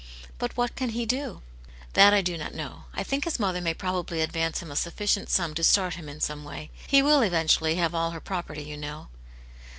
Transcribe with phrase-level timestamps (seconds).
[0.39, 1.43] "But what can he do?"
[1.93, 2.85] "That I do not know.
[2.91, 6.19] I think his mother may probably advance him a sufficient sum to start him in
[6.19, 6.71] some way.
[6.87, 9.09] He will, eventually, have all her pro perty, you know."